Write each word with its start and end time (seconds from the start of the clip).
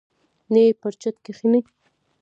نه 0.51 0.59
یې 0.65 0.71
پر 0.81 0.93
چت 1.01 1.15
کښیني. 1.25 1.61